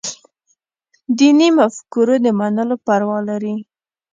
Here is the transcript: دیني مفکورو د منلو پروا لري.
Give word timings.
دیني 1.17 1.49
مفکورو 1.57 2.15
د 2.25 2.27
منلو 2.39 2.75
پروا 2.85 3.17
لري. 3.29 3.55